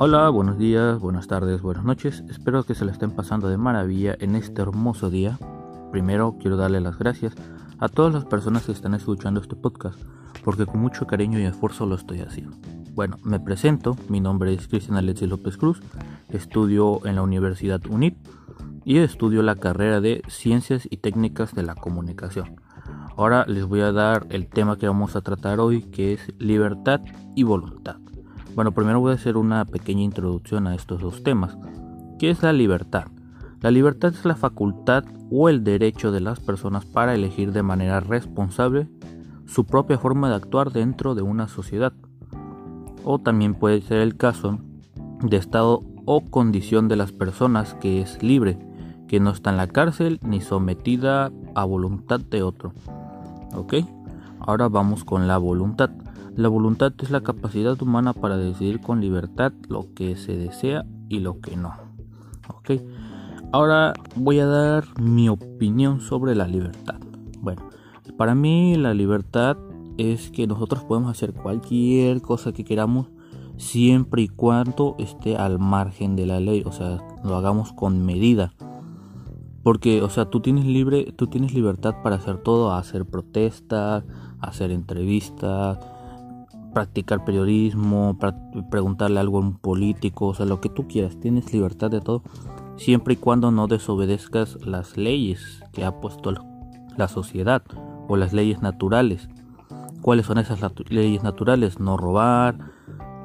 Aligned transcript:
Hola, 0.00 0.28
buenos 0.28 0.56
días, 0.58 1.00
buenas 1.00 1.26
tardes, 1.26 1.60
buenas 1.60 1.84
noches. 1.84 2.22
Espero 2.30 2.62
que 2.62 2.76
se 2.76 2.84
la 2.84 2.92
estén 2.92 3.10
pasando 3.10 3.48
de 3.48 3.56
maravilla 3.56 4.16
en 4.20 4.36
este 4.36 4.62
hermoso 4.62 5.10
día. 5.10 5.36
Primero 5.90 6.36
quiero 6.40 6.56
darle 6.56 6.80
las 6.80 6.96
gracias 6.96 7.34
a 7.80 7.88
todas 7.88 8.14
las 8.14 8.24
personas 8.24 8.66
que 8.66 8.72
están 8.72 8.94
escuchando 8.94 9.40
este 9.40 9.56
podcast, 9.56 10.00
porque 10.44 10.66
con 10.66 10.80
mucho 10.80 11.08
cariño 11.08 11.40
y 11.40 11.42
esfuerzo 11.42 11.86
lo 11.86 11.96
estoy 11.96 12.20
haciendo. 12.20 12.56
Bueno, 12.94 13.16
me 13.24 13.40
presento, 13.40 13.96
mi 14.08 14.20
nombre 14.20 14.54
es 14.54 14.68
Cristian 14.68 14.96
Alexis 14.96 15.28
López 15.28 15.56
Cruz, 15.56 15.82
estudio 16.28 17.04
en 17.04 17.16
la 17.16 17.22
Universidad 17.22 17.84
UNIP 17.88 18.16
y 18.88 18.96
estudio 19.00 19.42
la 19.42 19.54
carrera 19.54 20.00
de 20.00 20.22
Ciencias 20.28 20.88
y 20.90 20.96
Técnicas 20.96 21.54
de 21.54 21.62
la 21.62 21.74
Comunicación. 21.74 22.56
Ahora 23.18 23.44
les 23.46 23.66
voy 23.66 23.82
a 23.82 23.92
dar 23.92 24.26
el 24.30 24.48
tema 24.48 24.78
que 24.78 24.86
vamos 24.86 25.14
a 25.14 25.20
tratar 25.20 25.60
hoy, 25.60 25.82
que 25.82 26.14
es 26.14 26.32
libertad 26.38 27.02
y 27.36 27.42
voluntad. 27.42 27.96
Bueno, 28.54 28.72
primero 28.72 28.98
voy 28.98 29.12
a 29.12 29.16
hacer 29.16 29.36
una 29.36 29.66
pequeña 29.66 30.00
introducción 30.00 30.66
a 30.66 30.74
estos 30.74 31.02
dos 31.02 31.22
temas. 31.22 31.58
¿Qué 32.18 32.30
es 32.30 32.42
la 32.42 32.54
libertad? 32.54 33.08
La 33.60 33.70
libertad 33.70 34.14
es 34.14 34.24
la 34.24 34.36
facultad 34.36 35.04
o 35.30 35.50
el 35.50 35.64
derecho 35.64 36.10
de 36.10 36.20
las 36.20 36.40
personas 36.40 36.86
para 36.86 37.14
elegir 37.14 37.52
de 37.52 37.62
manera 37.62 38.00
responsable 38.00 38.88
su 39.44 39.66
propia 39.66 39.98
forma 39.98 40.30
de 40.30 40.36
actuar 40.36 40.72
dentro 40.72 41.14
de 41.14 41.20
una 41.20 41.46
sociedad. 41.46 41.92
O 43.04 43.18
también 43.18 43.54
puede 43.54 43.82
ser 43.82 43.98
el 43.98 44.16
caso 44.16 44.60
de 45.20 45.36
estado 45.36 45.84
o 46.06 46.22
condición 46.30 46.88
de 46.88 46.96
las 46.96 47.12
personas 47.12 47.74
que 47.74 48.00
es 48.00 48.22
libre, 48.22 48.58
que 49.08 49.18
no 49.18 49.30
está 49.30 49.50
en 49.50 49.56
la 49.56 49.66
cárcel 49.66 50.20
ni 50.22 50.40
sometida 50.40 51.32
a 51.54 51.64
voluntad 51.64 52.20
de 52.20 52.42
otro. 52.42 52.72
¿Ok? 53.54 53.74
Ahora 54.38 54.68
vamos 54.68 55.04
con 55.04 55.26
la 55.26 55.38
voluntad. 55.38 55.90
La 56.36 56.48
voluntad 56.48 56.92
es 57.02 57.10
la 57.10 57.22
capacidad 57.22 57.80
humana 57.82 58.12
para 58.12 58.36
decidir 58.36 58.80
con 58.80 59.00
libertad 59.00 59.52
lo 59.68 59.92
que 59.94 60.14
se 60.14 60.36
desea 60.36 60.84
y 61.08 61.18
lo 61.18 61.40
que 61.40 61.56
no. 61.56 61.74
Ok. 62.54 62.80
Ahora 63.50 63.94
voy 64.14 64.38
a 64.40 64.46
dar 64.46 64.84
mi 65.00 65.28
opinión 65.28 66.00
sobre 66.00 66.34
la 66.34 66.46
libertad. 66.46 67.00
Bueno, 67.40 67.62
para 68.16 68.34
mí 68.34 68.76
la 68.76 68.94
libertad 68.94 69.56
es 69.96 70.30
que 70.30 70.46
nosotros 70.46 70.84
podemos 70.84 71.10
hacer 71.10 71.32
cualquier 71.32 72.20
cosa 72.20 72.52
que 72.52 72.64
queramos 72.64 73.08
siempre 73.56 74.22
y 74.22 74.28
cuando 74.28 74.94
esté 74.98 75.36
al 75.36 75.58
margen 75.58 76.14
de 76.14 76.26
la 76.26 76.40
ley, 76.40 76.62
o 76.64 76.72
sea, 76.72 76.98
lo 77.24 77.36
hagamos 77.36 77.72
con 77.72 78.04
medida. 78.04 78.52
Porque, 79.68 80.00
o 80.00 80.08
sea, 80.08 80.24
tú 80.24 80.40
tienes 80.40 80.64
libre, 80.64 81.12
tú 81.14 81.26
tienes 81.26 81.52
libertad 81.52 81.96
para 82.02 82.16
hacer 82.16 82.38
todo, 82.38 82.72
hacer 82.72 83.04
protestas, 83.04 84.02
hacer 84.40 84.70
entrevistas, 84.70 85.78
practicar 86.72 87.22
periodismo, 87.22 88.18
preguntarle 88.70 89.20
algo 89.20 89.36
a 89.36 89.40
un 89.42 89.58
político, 89.58 90.28
o 90.28 90.34
sea, 90.34 90.46
lo 90.46 90.62
que 90.62 90.70
tú 90.70 90.88
quieras, 90.88 91.20
tienes 91.20 91.52
libertad 91.52 91.90
de 91.90 92.00
todo, 92.00 92.22
siempre 92.78 93.12
y 93.12 93.16
cuando 93.18 93.50
no 93.50 93.66
desobedezcas 93.66 94.56
las 94.64 94.96
leyes 94.96 95.62
que 95.74 95.84
ha 95.84 96.00
puesto 96.00 96.32
la 96.96 97.08
sociedad 97.08 97.62
o 98.08 98.16
las 98.16 98.32
leyes 98.32 98.62
naturales. 98.62 99.28
¿Cuáles 100.00 100.24
son 100.24 100.38
esas 100.38 100.60
leyes 100.88 101.22
naturales? 101.22 101.78
No 101.78 101.98
robar, 101.98 102.56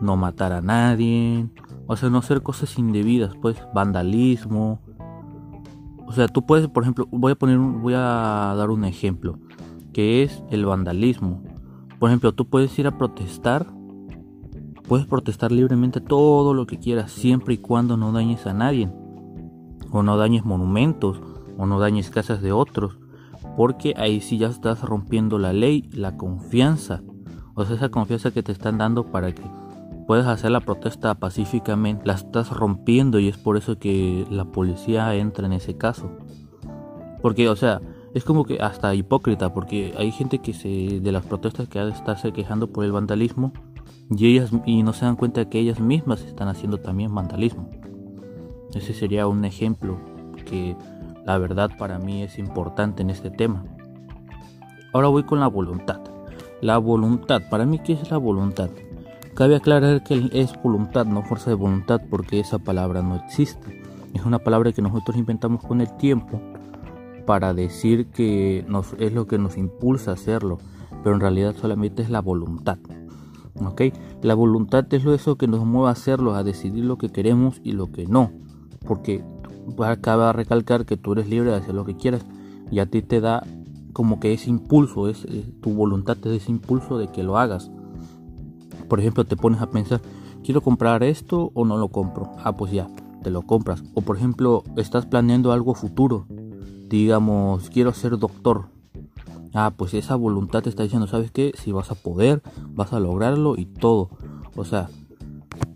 no 0.00 0.16
matar 0.16 0.54
a 0.54 0.62
nadie, 0.62 1.50
o 1.86 1.96
sea, 1.96 2.08
no 2.08 2.16
hacer 2.16 2.42
cosas 2.42 2.78
indebidas, 2.78 3.34
pues 3.42 3.62
vandalismo. 3.74 4.80
O 6.10 6.12
sea, 6.12 6.26
tú 6.26 6.44
puedes, 6.44 6.66
por 6.66 6.82
ejemplo, 6.82 7.06
voy 7.12 7.30
a 7.30 7.36
poner, 7.36 7.56
voy 7.56 7.94
a 7.94 8.52
dar 8.56 8.70
un 8.70 8.84
ejemplo, 8.84 9.38
que 9.92 10.24
es 10.24 10.42
el 10.50 10.66
vandalismo. 10.66 11.40
Por 12.00 12.10
ejemplo, 12.10 12.32
tú 12.32 12.46
puedes 12.46 12.76
ir 12.80 12.88
a 12.88 12.98
protestar, 12.98 13.68
puedes 14.88 15.06
protestar 15.06 15.52
libremente 15.52 16.00
todo 16.00 16.52
lo 16.52 16.66
que 16.66 16.80
quieras, 16.80 17.12
siempre 17.12 17.54
y 17.54 17.58
cuando 17.58 17.96
no 17.96 18.10
dañes 18.10 18.44
a 18.48 18.52
nadie, 18.52 18.90
o 19.92 20.02
no 20.02 20.16
dañes 20.16 20.44
monumentos, 20.44 21.22
o 21.56 21.66
no 21.66 21.78
dañes 21.78 22.10
casas 22.10 22.42
de 22.42 22.50
otros, 22.50 22.98
porque 23.56 23.94
ahí 23.96 24.20
sí 24.20 24.36
ya 24.36 24.48
estás 24.48 24.82
rompiendo 24.82 25.38
la 25.38 25.52
ley, 25.52 25.88
la 25.92 26.16
confianza, 26.16 27.04
o 27.54 27.64
sea, 27.64 27.76
esa 27.76 27.88
confianza 27.88 28.32
que 28.32 28.42
te 28.42 28.50
están 28.50 28.78
dando 28.78 29.12
para 29.12 29.32
que 29.32 29.44
puedas 30.10 30.26
hacer 30.26 30.50
la 30.50 30.58
protesta 30.58 31.14
pacíficamente, 31.14 32.02
la 32.04 32.14
estás 32.14 32.50
rompiendo 32.50 33.20
y 33.20 33.28
es 33.28 33.38
por 33.38 33.56
eso 33.56 33.78
que 33.78 34.26
la 34.28 34.44
policía 34.44 35.14
entra 35.14 35.46
en 35.46 35.52
ese 35.52 35.76
caso. 35.76 36.10
Porque, 37.22 37.48
o 37.48 37.54
sea, 37.54 37.80
es 38.12 38.24
como 38.24 38.44
que 38.44 38.58
hasta 38.60 38.92
hipócrita 38.92 39.54
porque 39.54 39.94
hay 39.96 40.10
gente 40.10 40.40
que 40.40 40.52
se 40.52 40.98
de 40.98 41.12
las 41.12 41.24
protestas 41.24 41.68
que 41.68 41.78
ha 41.78 41.84
de 41.84 41.92
estarse 41.92 42.32
quejando 42.32 42.72
por 42.72 42.84
el 42.84 42.90
vandalismo 42.90 43.52
y 44.10 44.26
ellas 44.26 44.50
y 44.66 44.82
no 44.82 44.94
se 44.94 45.04
dan 45.04 45.14
cuenta 45.14 45.48
que 45.48 45.60
ellas 45.60 45.78
mismas 45.78 46.22
están 46.22 46.48
haciendo 46.48 46.78
también 46.78 47.14
vandalismo. 47.14 47.70
Ese 48.74 48.94
sería 48.94 49.28
un 49.28 49.44
ejemplo 49.44 49.96
que 50.44 50.76
la 51.24 51.38
verdad 51.38 51.70
para 51.78 52.00
mí 52.00 52.24
es 52.24 52.36
importante 52.36 53.02
en 53.02 53.10
este 53.10 53.30
tema. 53.30 53.64
Ahora 54.92 55.06
voy 55.06 55.22
con 55.22 55.38
la 55.38 55.46
voluntad. 55.46 56.00
La 56.62 56.78
voluntad, 56.78 57.42
para 57.48 57.64
mí 57.64 57.78
qué 57.78 57.92
es 57.92 58.10
la 58.10 58.16
voluntad? 58.16 58.70
Cabe 59.40 59.56
aclarar 59.56 60.02
que 60.02 60.28
es 60.34 60.52
voluntad, 60.62 61.06
no 61.06 61.22
fuerza 61.22 61.48
de 61.48 61.56
voluntad, 61.56 62.02
porque 62.10 62.40
esa 62.40 62.58
palabra 62.58 63.00
no 63.00 63.16
existe. 63.16 63.82
Es 64.12 64.26
una 64.26 64.38
palabra 64.40 64.70
que 64.72 64.82
nosotros 64.82 65.16
inventamos 65.16 65.64
con 65.64 65.80
el 65.80 65.96
tiempo 65.96 66.42
para 67.24 67.54
decir 67.54 68.08
que 68.08 68.66
es 68.98 69.12
lo 69.14 69.26
que 69.26 69.38
nos 69.38 69.56
impulsa 69.56 70.10
a 70.10 70.14
hacerlo, 70.14 70.58
pero 71.02 71.14
en 71.14 71.22
realidad 71.22 71.54
solamente 71.58 72.02
es 72.02 72.10
la 72.10 72.20
voluntad. 72.20 72.76
¿ok? 73.64 73.80
La 74.20 74.34
voluntad 74.34 74.84
es 74.92 75.04
lo 75.04 75.14
eso 75.14 75.36
que 75.36 75.48
nos 75.48 75.64
mueve 75.64 75.88
a 75.88 75.92
hacerlo, 75.92 76.34
a 76.34 76.44
decidir 76.44 76.84
lo 76.84 76.98
que 76.98 77.08
queremos 77.08 77.62
y 77.64 77.72
lo 77.72 77.90
que 77.90 78.04
no. 78.04 78.32
Porque 78.86 79.24
acaba 79.82 80.26
de 80.26 80.32
recalcar 80.34 80.84
que 80.84 80.98
tú 80.98 81.14
eres 81.14 81.30
libre 81.30 81.48
de 81.48 81.56
hacer 81.56 81.74
lo 81.74 81.86
que 81.86 81.96
quieras 81.96 82.26
y 82.70 82.80
a 82.80 82.90
ti 82.90 83.00
te 83.00 83.22
da 83.22 83.42
como 83.94 84.20
que 84.20 84.34
ese 84.34 84.50
impulso, 84.50 85.08
es, 85.08 85.26
tu 85.62 85.70
voluntad 85.70 86.18
te 86.18 86.28
da 86.28 86.34
ese 86.34 86.50
impulso 86.50 86.98
de 86.98 87.08
que 87.08 87.22
lo 87.22 87.38
hagas. 87.38 87.70
Por 88.90 89.00
ejemplo, 89.00 89.24
te 89.24 89.36
pones 89.36 89.62
a 89.62 89.70
pensar, 89.70 90.02
quiero 90.44 90.60
comprar 90.60 91.02
esto 91.02 91.50
o 91.54 91.64
no 91.64 91.78
lo 91.78 91.88
compro. 91.88 92.30
Ah, 92.44 92.54
pues 92.54 92.72
ya, 92.72 92.88
te 93.22 93.30
lo 93.30 93.40
compras. 93.42 93.82
O 93.94 94.02
por 94.02 94.18
ejemplo, 94.18 94.64
estás 94.76 95.06
planeando 95.06 95.52
algo 95.52 95.72
futuro 95.74 96.26
digamos, 96.90 97.70
quiero 97.70 97.94
ser 97.94 98.18
doctor. 98.18 98.66
Ah, 99.54 99.72
pues 99.76 99.94
esa 99.94 100.16
voluntad 100.16 100.62
te 100.62 100.68
está 100.68 100.82
diciendo, 100.82 101.06
¿sabes 101.06 101.30
qué? 101.30 101.52
Si 101.56 101.72
vas 101.72 101.90
a 101.90 101.94
poder, 101.94 102.42
vas 102.74 102.92
a 102.92 103.00
lograrlo 103.00 103.56
y 103.56 103.64
todo. 103.64 104.10
O 104.56 104.64
sea, 104.64 104.90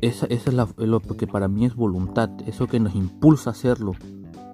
esa, 0.00 0.26
es 0.26 0.46
lo 0.52 1.00
que 1.00 1.26
para 1.26 1.48
mí 1.48 1.64
es 1.66 1.74
voluntad, 1.74 2.30
eso 2.46 2.68
que 2.68 2.80
nos 2.80 2.94
impulsa 2.94 3.50
a 3.50 3.52
hacerlo. 3.52 3.92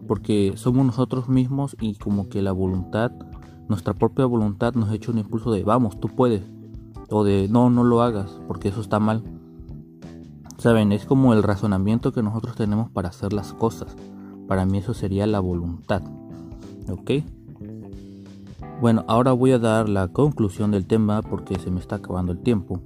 Porque 0.09 0.55
somos 0.57 0.85
nosotros 0.87 1.29
mismos 1.29 1.77
y 1.81 1.97
como 1.97 2.29
que 2.29 2.41
la 2.41 2.53
voluntad, 2.53 3.13
nuestra 3.69 3.93
propia 3.93 4.25
voluntad 4.25 4.75
nos 4.75 4.91
echa 4.93 5.13
un 5.13 5.19
impulso 5.19 5.53
de, 5.53 5.63
vamos, 5.63 6.01
tú 6.01 6.09
puedes. 6.09 6.43
O 7.11 7.25
de, 7.25 7.49
no, 7.49 7.71
no 7.71 7.85
lo 7.85 8.03
hagas, 8.03 8.41
porque 8.47 8.69
eso 8.69 8.81
está 8.81 8.99
mal. 8.99 9.23
Saben, 10.59 10.93
es 10.93 11.05
como 11.05 11.33
el 11.33 11.43
razonamiento 11.43 12.13
que 12.13 12.23
nosotros 12.23 12.57
tenemos 12.57 12.91
para 12.91 13.11
hacer 13.11 13.33
las 13.33 13.53
cosas. 13.53 13.95
Para 14.49 14.65
mí 14.65 14.79
eso 14.79 14.95
sería 14.95 15.27
la 15.27 15.41
voluntad. 15.41 16.03
¿Ok? 16.89 17.11
Bueno, 18.81 19.05
ahora 19.09 19.33
voy 19.33 19.53
a 19.53 19.59
dar 19.59 19.89
la 19.89 20.09
conclusión 20.09 20.71
del 20.71 20.87
tema 20.87 21.23
porque 21.23 21.59
se 21.59 21.71
me 21.71 21.81
está 21.81 21.97
acabando 21.97 22.33
el 22.33 22.39
tiempo. 22.39 22.81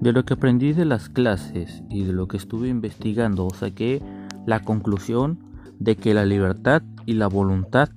De 0.00 0.12
lo 0.12 0.24
que 0.24 0.34
aprendí 0.34 0.72
de 0.72 0.86
las 0.86 1.10
clases 1.10 1.82
y 1.90 2.04
de 2.04 2.12
lo 2.14 2.26
que 2.26 2.38
estuve 2.38 2.68
investigando, 2.68 3.48
saqué 3.50 4.02
la 4.46 4.60
conclusión 4.60 5.40
de 5.78 5.96
que 5.96 6.14
la 6.14 6.24
libertad 6.24 6.82
y 7.04 7.14
la 7.14 7.26
voluntad 7.26 7.90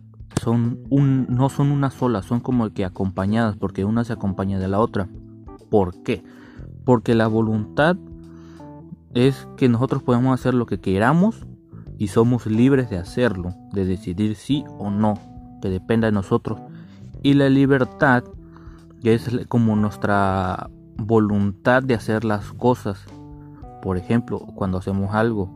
son 0.44 0.80
un, 0.90 1.26
no 1.30 1.50
son 1.50 1.72
una 1.72 1.90
sola, 1.90 2.22
son 2.22 2.40
como 2.40 2.70
que 2.72 2.86
acompañadas, 2.86 3.56
porque 3.58 3.86
una 3.86 4.04
se 4.04 4.14
acompaña 4.14 4.60
de 4.60 4.68
la 4.68 4.80
otra. 4.80 5.08
¿Por 5.70 6.04
qué? 6.04 6.24
Porque 6.86 7.16
la 7.16 7.28
voluntad 7.28 7.96
es 9.14 9.48
que 9.58 9.70
nosotros 9.70 10.04
podemos 10.04 10.40
hacer 10.40 10.54
lo 10.54 10.66
que 10.66 10.80
queramos 10.80 11.46
y 11.98 12.08
somos 12.08 12.46
libres 12.46 12.90
de 12.90 12.98
hacerlo, 12.98 13.54
de 13.72 13.86
decidir 13.86 14.36
sí 14.36 14.66
o 14.78 14.90
no, 14.90 15.14
que 15.62 15.70
dependa 15.70 16.08
de 16.08 16.12
nosotros. 16.12 16.60
Y 17.22 17.36
la 17.36 17.50
libertad, 17.50 18.24
es 19.04 19.30
como 19.48 19.76
nuestra 19.76 20.70
voluntad 20.98 21.84
de 21.84 21.94
hacer 21.94 22.24
las 22.24 22.52
cosas. 22.54 23.06
Por 23.82 23.98
ejemplo, 23.98 24.40
cuando 24.40 24.78
hacemos 24.78 25.14
algo, 25.14 25.50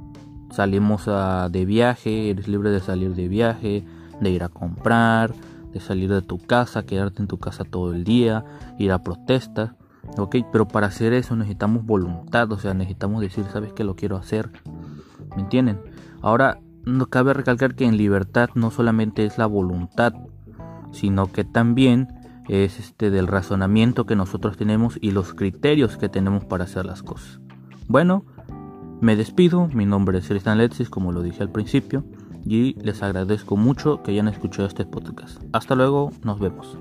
salimos 0.51 1.05
de 1.05 1.65
viaje, 1.65 2.29
eres 2.29 2.47
libre 2.47 2.69
de 2.69 2.79
salir 2.79 3.15
de 3.15 3.27
viaje, 3.27 3.85
de 4.21 4.29
ir 4.29 4.43
a 4.43 4.49
comprar, 4.49 5.33
de 5.73 5.79
salir 5.79 6.11
de 6.11 6.21
tu 6.21 6.37
casa, 6.37 6.85
quedarte 6.85 7.21
en 7.21 7.27
tu 7.27 7.37
casa 7.37 7.63
todo 7.63 7.93
el 7.93 8.03
día, 8.03 8.43
ir 8.77 8.91
a 8.91 9.03
protestas. 9.03 9.71
Ok, 10.17 10.37
pero 10.51 10.67
para 10.67 10.87
hacer 10.87 11.13
eso 11.13 11.35
necesitamos 11.35 11.85
voluntad, 11.85 12.51
o 12.51 12.57
sea, 12.57 12.73
necesitamos 12.73 13.21
decir, 13.21 13.45
sabes 13.51 13.73
que 13.73 13.83
lo 13.83 13.95
quiero 13.95 14.15
hacer. 14.15 14.49
¿Me 15.35 15.41
entienden? 15.41 15.79
Ahora, 16.21 16.59
no 16.85 17.07
cabe 17.07 17.33
recalcar 17.33 17.75
que 17.75 17.85
en 17.85 17.97
libertad 17.97 18.49
no 18.55 18.71
solamente 18.71 19.25
es 19.25 19.37
la 19.37 19.45
voluntad, 19.45 20.13
sino 20.91 21.31
que 21.31 21.43
también 21.43 22.07
es 22.47 22.79
este 22.79 23.11
del 23.11 23.27
razonamiento 23.27 24.05
que 24.05 24.15
nosotros 24.15 24.55
tenemos 24.55 24.97
y 25.01 25.11
los 25.11 25.33
criterios 25.33 25.97
que 25.97 26.07
tenemos 26.07 26.45
para 26.45 26.63
hacer 26.63 26.85
las 26.85 27.03
cosas. 27.03 27.41
Bueno, 27.87 28.25
me 29.01 29.15
despido, 29.15 29.67
mi 29.67 29.85
nombre 29.85 30.17
es 30.17 30.27
Tristan 30.27 30.57
Letsis, 30.57 30.89
como 30.89 31.11
lo 31.11 31.21
dije 31.21 31.43
al 31.43 31.51
principio, 31.51 32.05
y 32.47 32.73
les 32.81 33.03
agradezco 33.03 33.57
mucho 33.57 34.01
que 34.03 34.11
hayan 34.11 34.27
escuchado 34.27 34.67
este 34.67 34.85
podcast. 34.85 35.41
Hasta 35.53 35.75
luego, 35.75 36.11
nos 36.23 36.39
vemos. 36.39 36.77